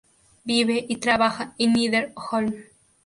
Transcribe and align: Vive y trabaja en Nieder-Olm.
Vive 0.45 0.83
y 0.89 0.95
trabaja 0.97 1.53
en 1.59 1.73
Nieder-Olm. 1.73 2.55